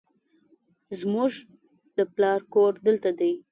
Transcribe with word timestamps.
زموږ 0.99 1.31
د 1.97 1.99
پلار 2.13 2.39
کور 2.53 2.73
دلته 2.87 3.09
دی 3.19 3.31